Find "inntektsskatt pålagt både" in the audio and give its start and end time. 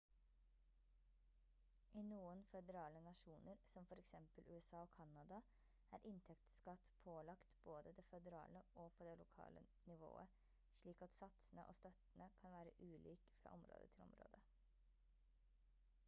6.13-7.93